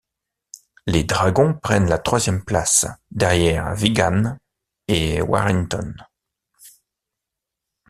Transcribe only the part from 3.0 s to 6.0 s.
derrière Wigan et Warrington.